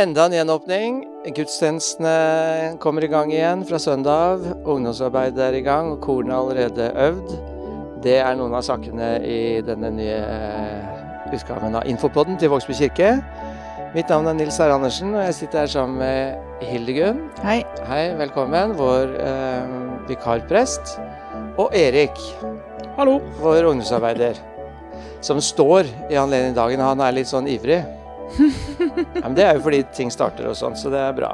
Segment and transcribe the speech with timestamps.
[0.00, 1.00] Enda en gjenåpning.
[1.36, 4.46] Gudstjenestene kommer i gang igjen fra søndag av.
[4.64, 7.34] Ungdomsarbeidet er i gang, og korene er allerede øvd.
[8.06, 13.10] Det er noen av sakene i denne nye eh, utgaven av Infopodden til Vågsby kirke.
[13.92, 17.26] Mitt navn er Nils Herre Andersen, og jeg sitter her sammen med Hildegunn.
[17.44, 17.60] Hei.
[17.90, 18.72] Hei, velkommen.
[18.80, 19.78] Vår eh,
[20.08, 20.96] vikarprest.
[21.60, 22.16] Og Erik,
[22.96, 23.20] Hallo.
[23.44, 24.40] vår ungdomsarbeider.
[25.20, 26.88] Som står i anledning dagen.
[26.88, 27.82] Han er litt sånn ivrig.
[28.38, 31.32] Ja, men det er jo fordi ting starter og sånn, så det er bra.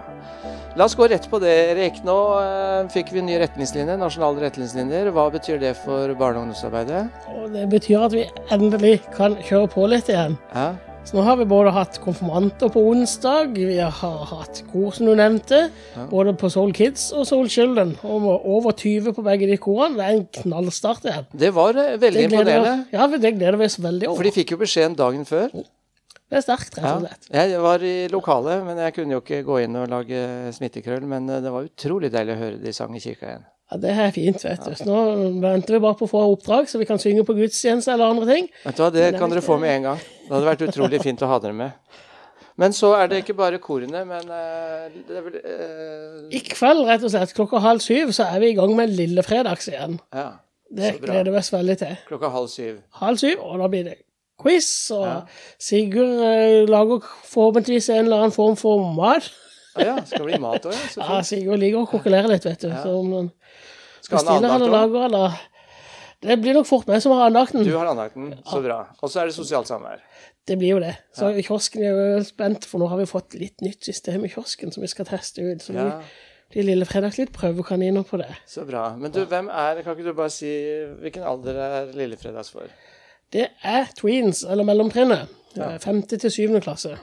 [0.76, 2.02] La oss gå rett på det, Erik.
[2.04, 5.08] Nå eh, fikk vi nye retningslinjer, nasjonale retningslinjer.
[5.16, 7.06] Hva betyr det for barne- og ungdomsarbeidet?
[7.54, 10.36] Det betyr at vi endelig kan kjøre på litt igjen.
[10.52, 10.74] Ja,
[11.06, 13.92] Så nå har vi både hatt konfirmanter på onsdag, vi har
[14.26, 16.06] hatt kor, som du nevnte, Ja.
[16.10, 17.94] både på Soul Kids og Soul Children.
[18.02, 19.94] Og over 20 på begge de korene.
[19.96, 21.26] Det er en knallstart igjen.
[21.32, 22.86] Det var eh, veldig Det imponerende.
[22.92, 24.16] ja, det gleder vi oss veldig over.
[24.18, 25.48] For de fikk jo beskjeden dagen før.
[26.26, 27.26] Det er sterkt, rett og slett.
[27.30, 30.22] Jeg var i lokalet, men jeg kunne jo ikke gå inn og lage
[30.56, 31.04] smittekrøll.
[31.06, 33.44] Men eh, det var utrolig deilig å høre de sang i kirka igjen.
[33.70, 34.74] Ja, Det er fint, vet du.
[34.78, 34.98] Så nå
[35.42, 38.26] venter vi bare på å få oppdrag, så vi kan synge på gudstjeneste eller andre
[38.34, 38.48] ting.
[38.64, 40.02] Vet du hva, Det det kan dere få med en gang.
[40.26, 41.72] Det hadde vært utrolig fint å ha dere med.
[42.56, 47.02] Men så er det ikke bare korene, men eh, det vel eh, I kveld, rett
[47.04, 49.98] og slett, klokka halv syv, så er vi i gang med Lillefredags igjen.
[50.14, 50.30] Ja,
[50.70, 51.12] Det Så bra.
[51.12, 51.96] gleder vi oss veldig til.
[52.08, 52.78] klokka halv syv.
[53.02, 53.98] halv syv, og da blir det
[54.42, 54.68] quiz.
[54.96, 55.16] Og Ja.
[55.58, 59.30] Sigurd eh, lager forhåpentligvis en eller annen form for mat.
[59.76, 61.02] Ah, ja, skal det bli mat òg, ja.
[61.16, 61.20] Ja.
[61.22, 62.68] Sigurd liker å kokkelere litt, vet du.
[62.72, 62.82] Ja.
[62.84, 63.30] Så om han
[64.10, 65.36] bestiller eller lager, eller
[66.22, 67.62] Det blir nok fort meg som har andakten.
[67.62, 68.78] Du har andakten, så bra.
[69.04, 70.00] Og så er det sosialt samvær.
[70.48, 70.94] Det blir jo det.
[71.14, 74.72] Så kiosken er jo spent, for nå har vi fått litt nytt system i kiosken
[74.72, 75.60] som vi skal teste ut.
[75.62, 76.00] Så Ja,
[76.48, 78.30] vi blir lille fredags litt prøvekaniner på det.
[78.48, 78.96] så bra.
[78.96, 80.48] Men du, hvem er Kan ikke du bare si
[81.02, 82.70] hvilken alder er Lillefredags for?
[83.34, 85.32] Det er tweens, eller mellomtrinnet.
[85.56, 85.72] Ja.
[85.82, 86.96] Femte til syvende klasse.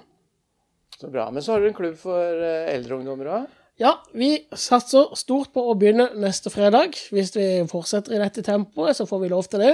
[0.99, 1.27] Så bra.
[1.33, 3.59] Men så har du en klubb for eh, eldre ungdommer òg?
[3.81, 6.93] Ja, vi satser stort på å begynne neste fredag.
[7.11, 9.73] Hvis vi fortsetter i dette tempoet, så får vi lov til det.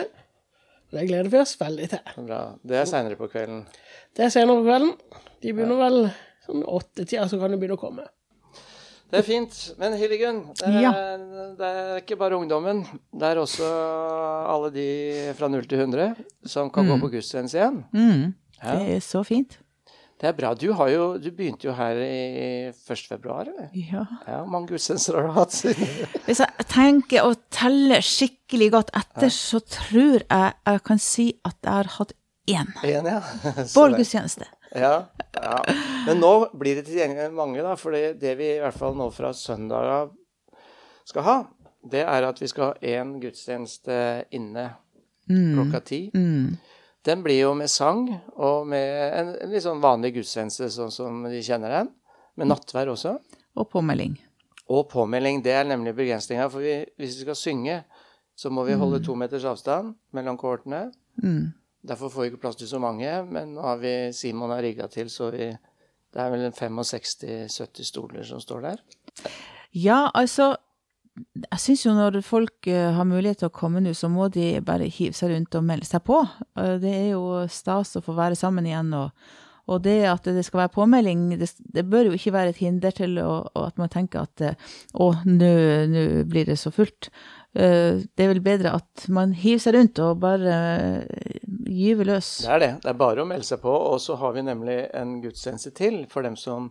[0.90, 2.14] Det gleder vi oss veldig til.
[2.16, 2.40] Så bra.
[2.66, 3.66] Det er seinere på kvelden.
[4.16, 4.94] Det er senere på kvelden.
[5.44, 6.00] De begynner vel
[6.48, 8.08] sånn åttetida, så kan de begynne å komme.
[9.10, 9.56] Det er fint.
[9.82, 10.92] Men Hildegunn, det, Ja.
[11.58, 12.84] det er ikke bare ungdommen.
[13.12, 13.66] Det er også
[14.50, 16.16] alle de fra 0 til 100
[16.46, 17.84] som kan gå på gudstjeneste igjen.
[17.94, 18.76] Mm, Ja.
[18.78, 19.58] det er så fint.
[20.20, 20.54] Det er bra.
[20.54, 23.08] Du, har jo, du begynte jo her i 1.
[23.08, 23.70] februar, eller?
[23.74, 24.02] Ja.
[24.28, 25.88] Ja, Hvor mange gudstjenester har du hatt siden?
[26.28, 31.56] Hvis jeg tenker å telle skikkelig godt etter, så tror jeg jeg kan si at
[31.64, 32.12] jeg har hatt
[32.50, 33.22] én Én, ja.
[33.78, 34.46] Bålgudstjeneste.
[34.76, 35.56] Ja, ja.
[36.06, 37.76] Men nå blir det tilgjengelig mange, da.
[37.80, 40.12] For det, det vi i hvert fall nå fra søndag av
[41.10, 41.38] skal ha,
[41.90, 43.96] det er at vi skal ha én gudstjeneste
[44.36, 44.72] inne
[45.30, 46.02] klokka ti.
[46.14, 46.58] Mm.
[47.06, 51.24] Den blir jo med sang og med en, en litt sånn vanlig gudstjeneste, sånn som
[51.30, 51.94] de kjenner den.
[52.40, 53.18] Med nattvær også.
[53.60, 54.18] Og påmelding.
[54.70, 55.42] Og påmelding.
[55.44, 56.50] Det er nemlig begrensninga.
[56.52, 57.80] For vi, hvis vi skal synge,
[58.40, 60.86] så må vi holde to meters avstand mellom kohortene.
[61.24, 61.50] Mm.
[61.82, 64.90] Derfor får vi ikke plass til så mange, men nå har vi Simon har rigga
[64.92, 65.56] til, så vi
[66.10, 68.80] Det er vel 65-70 stoler som står der.
[69.72, 70.56] Ja, altså
[71.52, 74.62] Jeg syns jo når folk eh, har mulighet til å komme nå, så må de
[74.62, 76.22] bare hive seg rundt og melde seg på.
[76.56, 78.94] Eh, det er jo stas å få være sammen igjen.
[78.94, 79.12] og
[79.70, 82.96] og det at det skal være påmelding, det, det bør jo ikke være et hinder
[82.96, 85.52] til å, at man tenker at eh, å, nå
[86.30, 87.12] blir det så fullt.
[87.56, 90.58] Eh, Det er vel bedre at man hiver seg rundt og bare
[91.02, 92.30] eh, gyver løs.
[92.46, 92.72] Det er det.
[92.84, 93.74] Det er bare å melde seg på.
[93.74, 96.70] Og så har vi nemlig en gudstjeneste til for dem som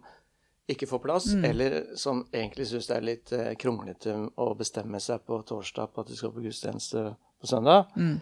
[0.68, 5.22] ikke får plass, eller som egentlig syns det er litt eh, kronglete å bestemme seg
[5.24, 7.04] på torsdag på at de skal på gudstjeneste
[7.40, 7.88] på søndag.
[7.96, 8.18] Mm.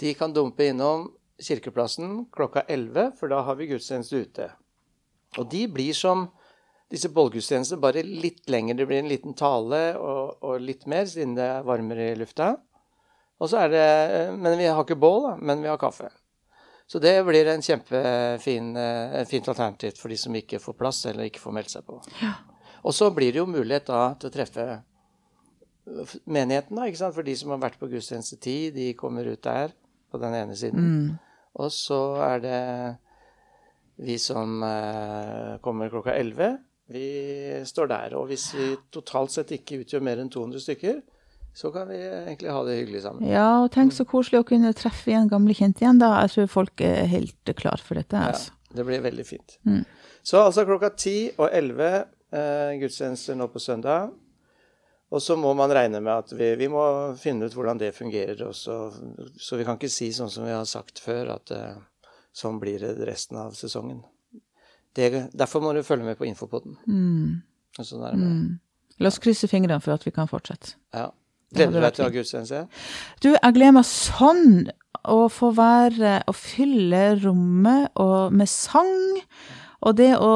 [0.00, 4.48] De kan dumpe innom Kirkeplassen klokka 11, for da har vi gudstjeneste ute.
[5.36, 6.30] Og de blir som
[6.92, 8.78] disse bollgudstjenestene, bare litt lenger.
[8.78, 12.54] Det blir en liten tale og, og litt mer, siden det er varmere i lufta.
[13.36, 13.88] Og så er det,
[14.38, 16.08] Men vi har ikke bål, da, men vi har kaffe.
[16.86, 21.26] Så det blir en kjempefin, en fint alternativ for de som ikke får plass eller
[21.26, 21.98] ikke får meldt seg på.
[22.86, 24.66] Og så blir det jo mulighet da til å treffe
[26.26, 27.14] menigheten, da, ikke sant?
[27.14, 29.74] for de som har vært på gudstjenestetid, de kommer ut der
[30.10, 30.86] på den ene siden.
[30.86, 31.10] Mm.
[31.62, 32.62] Og så er det
[34.06, 36.58] vi som eh, kommer klokka 11.
[36.92, 37.06] Vi
[37.66, 38.16] står der.
[38.18, 41.00] Og hvis vi totalt sett ikke utgjør mer enn 200 stykker,
[41.56, 43.28] så kan vi egentlig ha det hyggelig sammen.
[43.30, 46.12] Ja, og tenk så koselig å kunne treffe igjen gamle kjente igjen, da.
[46.26, 48.20] Jeg tror folk er helt klar for dette.
[48.20, 48.52] Ja, altså.
[48.76, 49.56] det blir veldig fint.
[49.64, 49.80] Mm.
[50.26, 54.12] Så altså klokka 10 og 11 eh, gudstjenester nå på søndag.
[55.14, 56.82] Og så må man regne med at vi, vi må
[57.16, 58.76] finne ut hvordan det fungerer også.
[59.38, 61.78] Så vi kan ikke si sånn som vi har sagt før, at eh,
[62.36, 64.02] sånn blir det resten av sesongen.
[64.96, 66.78] Det, derfor må du følge med på Infopoden.
[66.88, 67.42] Mm.
[67.76, 68.06] Sånn.
[68.16, 68.58] Mm.
[69.02, 70.76] La oss krysse fingrene for at vi kan fortsette.
[70.96, 71.10] Ja.
[71.54, 72.64] Gleder du deg til å ha gudstjeneste?
[73.22, 74.66] Du, jeg gleder meg sånn
[75.06, 78.96] å få være og fylle rommet og med sang.
[79.86, 80.32] Og det å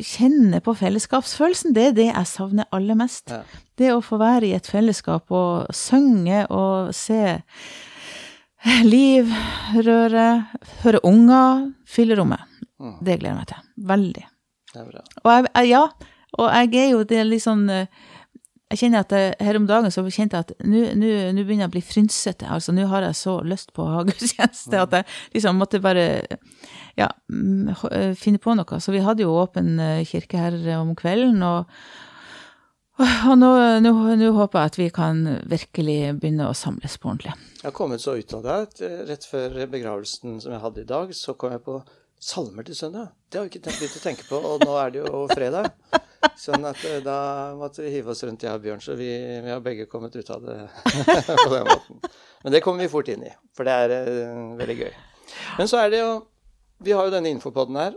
[0.00, 3.34] kjenne på fellesskapsfølelsen, det er det jeg savner aller mest.
[3.34, 3.42] Ja.
[3.76, 7.36] Det å få være i et fellesskap og synge og se
[8.86, 9.28] liv,
[9.84, 10.28] røre,
[10.82, 12.55] høre unger fylle rommet.
[12.82, 12.98] Mm.
[13.00, 13.72] Det gleder jeg meg til.
[13.92, 14.26] Veldig.
[14.72, 15.02] Det er bra.
[15.22, 15.82] Og jeg, jeg, ja,
[16.36, 17.86] og jeg er jo det er litt sånn eh,
[18.72, 21.74] Jeg kjenner at jeg, her om dagen så kjente jeg at nå begynner jeg å
[21.76, 22.48] bli frynsete.
[22.50, 25.06] Altså, nå har jeg så lyst på å ha gudstjeneste at jeg
[25.36, 26.08] liksom måtte bare
[26.98, 28.80] ja, mm, eh, finne på noe.
[28.82, 31.70] Så vi hadde jo åpen eh, kirke her om kvelden, og,
[33.28, 33.52] og nå,
[33.84, 37.36] nå, nå håper jeg at vi kan virkelig begynne å samles på ordentlig.
[37.60, 40.90] Jeg har kommet så ut av det eh, rett før begravelsen som jeg hadde i
[40.90, 41.78] dag, så kom jeg på
[42.20, 43.12] salmer til søndag.
[43.30, 45.72] Det har vi ikke begynt å tenke på, og nå er det jo fredag.
[46.40, 47.18] Sånn at eh, da
[47.56, 49.08] måtte vi hive oss rundt, jeg og Bjørn, så vi,
[49.44, 50.56] vi har begge kommet ut av det
[51.44, 52.00] på den måten.
[52.42, 54.90] Men det kommer vi fort inn i, for det er uh, veldig gøy.
[55.58, 56.10] Men så er det jo
[56.84, 57.94] Vi har jo denne infopoden her,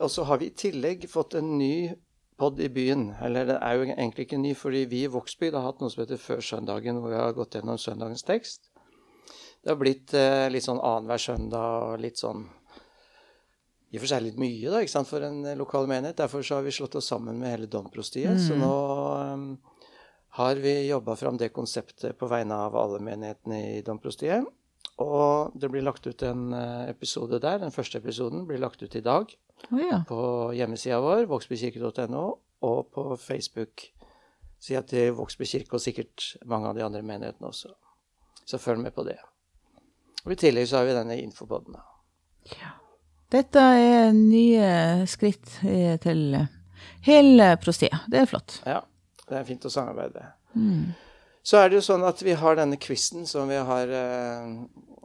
[0.00, 1.90] og så har vi i tillegg fått en ny
[2.40, 3.10] pod i byen.
[3.20, 6.00] Eller den er jo egentlig ikke ny, fordi vi i Vågsbygd har hatt noe som
[6.00, 8.70] heter Før søndagen, hvor vi har gått gjennom søndagens tekst.
[9.60, 12.46] Det har blitt uh, litt sånn annenhver søndag og litt sånn
[13.90, 16.20] I og for seg litt mye, da, ikke sant, for en eh, lokal menighet.
[16.20, 18.38] Derfor så har vi slått oss sammen med hele domprostiet.
[18.38, 18.70] Så nå
[19.34, 19.46] um,
[20.38, 24.46] har vi jobba fram det konseptet på vegne av alle menighetene i domprostiet.
[25.02, 27.58] Og det blir lagt ut en eh, episode der.
[27.62, 29.32] Den første episoden blir lagt ut i dag
[29.70, 30.02] oh, ja.
[30.08, 30.20] på
[30.54, 32.24] hjemmesida vår, vågsbykirke.no,
[32.68, 37.72] og på Facebook-sida til Vågsby kirke, og sikkert mange av de andre menighetene også.
[38.44, 39.18] Så følg med på det.
[40.26, 41.74] Og I tillegg så har vi denne infopoden.
[41.80, 42.70] da.
[43.30, 46.34] Dette er nye skritt eh, til
[47.06, 48.08] hele prostiet.
[48.10, 48.58] Det er flott.
[48.66, 48.80] Ja,
[49.28, 50.24] det er fint å samarbeide.
[50.58, 50.90] Mm.
[51.46, 54.48] Så er det jo sånn at vi har denne quizen som vi har eh,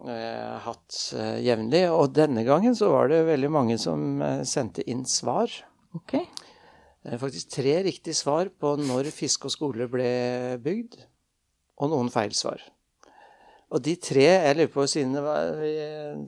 [0.09, 1.85] eh, hatt eh, jevnlig.
[1.93, 5.51] Og denne gangen så var det veldig mange som eh, sendte inn svar.
[5.95, 6.17] Ok.
[7.05, 10.09] Det er faktisk tre riktige svar på når fiske og skole ble
[10.65, 10.97] bygd,
[11.77, 12.63] og noen feil svar.
[13.73, 15.61] Og de tre jeg lurer på, siden det var,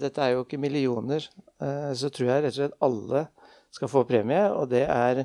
[0.02, 1.28] dette er jo ikke millioner,
[1.62, 3.24] eh, så tror jeg rett og slett alle
[3.78, 4.44] skal få premie.
[4.58, 5.24] Og det er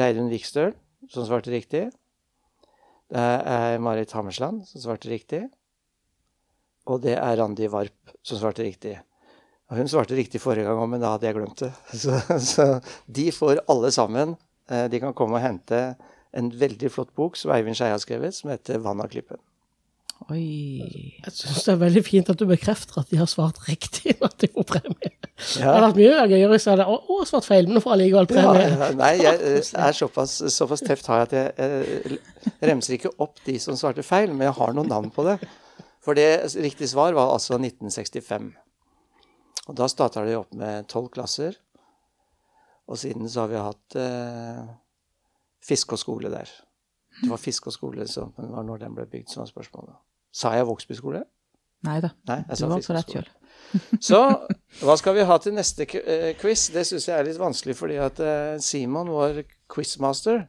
[0.00, 0.74] Reidun Vikstøl,
[1.12, 1.86] som svarte riktig.
[3.12, 5.44] Det er Marit Hammersland, som svarte riktig.
[6.90, 8.96] Og det er Randi Varp, som svarte riktig.
[9.70, 11.70] Og hun svarte riktig forrige gang òg, men da hadde jeg glemt det.
[12.02, 12.66] Så, så
[13.06, 14.34] de får alle sammen
[14.68, 15.94] eh, De kan komme og hente
[16.32, 19.40] en veldig flott bok som Eivind Skeie har skrevet, som heter 'Vann av klippen'.
[20.30, 21.18] Oi.
[21.24, 24.14] Jeg syns det er veldig fint at du bekrefter at de har svart riktig.
[24.20, 25.10] når de får premie.
[25.10, 25.72] Det Ja.
[25.72, 28.28] hadde vært mye gøyere hvis jeg hadde å, svart feil, men nå får jeg likevel
[28.30, 28.66] premie.
[28.68, 32.20] ja, nei, jeg er såpass, såpass tøft har jeg at jeg,
[32.60, 35.38] jeg remser ikke opp de som svarte feil, men jeg har noen navn på det.
[36.02, 36.28] For det
[36.58, 38.52] riktige svar var altså 1965.
[39.68, 41.54] Og da starta de opp med tolv klasser.
[42.90, 44.62] Og siden så har vi hatt eh,
[45.62, 46.50] fiskeskole der.
[47.22, 49.94] Det var fiskeskole som var når den ble bygd, som var spørsmålet.
[50.32, 51.26] Sa jeg Vågsby skole?
[51.86, 52.12] Nei da.
[52.24, 53.28] Du var på rett kjøl.
[54.00, 54.20] Så
[54.84, 56.68] hva skal vi ha til neste eh, quiz?
[56.74, 60.46] Det syns jeg er litt vanskelig, fordi at eh, Simon, vår quizmaster,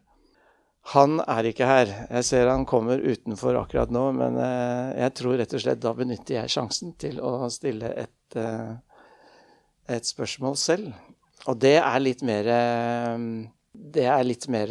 [0.94, 1.92] han er ikke her.
[2.10, 5.96] Jeg ser han kommer utenfor akkurat nå, men eh, jeg tror rett og slett da
[5.98, 8.40] benytter jeg sjansen til å stille et,
[9.88, 10.92] et spørsmål selv.
[11.48, 12.48] Og det er litt mer
[13.74, 14.70] Det er litt mer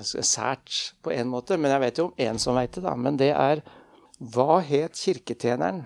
[0.00, 2.94] sært på en måte, men jeg vet jo om en som veit det, da.
[2.96, 3.60] Men det er
[4.24, 5.82] Hva het kirketjeneren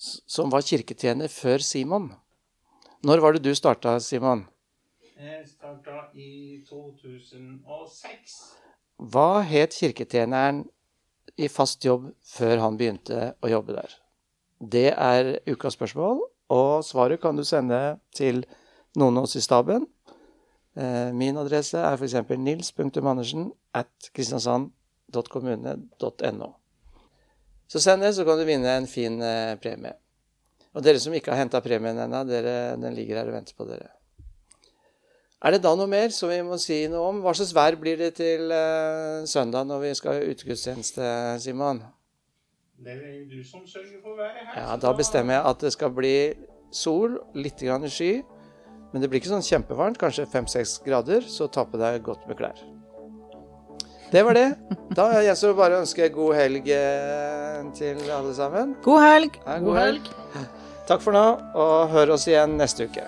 [0.00, 2.14] som var kirketjener før Simon?
[3.04, 4.46] Når var det du starta, Simon?
[5.20, 8.56] Jeg starta i 2006.
[9.12, 10.64] Hva het kirketjeneren
[11.36, 13.92] i fast jobb før han begynte å jobbe der?
[14.56, 18.46] Det er ukas spørsmål, og svaret kan du sende til
[18.96, 19.84] noen av oss i staben.
[20.76, 22.16] Eh, Min adresse er f.eks.
[22.40, 26.56] nils.andersen at kristiansand.kommune.no.
[27.66, 29.96] Så send det, så kan du vinne en fin eh, premie.
[30.76, 33.90] Og dere som ikke har henta premien ennå, den ligger her og venter på dere.
[35.46, 37.18] Er det da noe mer som vi må si noe om?
[37.24, 41.10] Hva slags vær blir det til eh, søndag når vi skal ha utegudstjeneste,
[41.44, 41.82] Simon?
[42.76, 44.62] Det er du som sørger for været her.
[44.62, 46.16] Ja, Da bestemmer jeg at det skal bli
[46.72, 48.22] sol, litt grann sky.
[48.92, 52.38] Men det blir ikke sånn kjempevarmt, kanskje fem-seks grader, så ta på deg godt med
[52.38, 52.75] klær.
[54.12, 54.46] Det var det.
[54.96, 58.76] Da jeg så bare ønsker ønske god helg eh, til alle sammen.
[58.84, 59.38] God helg!
[59.42, 60.10] Ja, God helg.
[60.86, 61.24] Takk for nå,
[61.58, 63.02] og hør oss igjen neste uke.